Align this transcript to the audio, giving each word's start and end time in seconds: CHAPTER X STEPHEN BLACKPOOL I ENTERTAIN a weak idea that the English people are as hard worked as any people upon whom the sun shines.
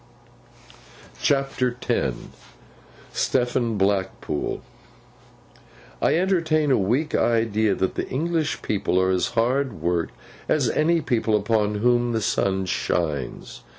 CHAPTER 1.21 1.77
X 1.79 2.15
STEPHEN 3.13 3.77
BLACKPOOL 3.77 4.61
I 6.01 6.15
ENTERTAIN 6.15 6.71
a 6.71 6.77
weak 6.79 7.13
idea 7.13 7.75
that 7.75 7.93
the 7.93 8.09
English 8.09 8.63
people 8.63 8.99
are 8.99 9.11
as 9.11 9.27
hard 9.37 9.73
worked 9.79 10.15
as 10.49 10.71
any 10.71 11.01
people 11.01 11.35
upon 11.37 11.75
whom 11.75 12.13
the 12.13 12.21
sun 12.21 12.65
shines. 12.65 13.61